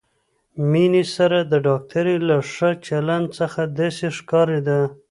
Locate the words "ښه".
2.51-2.69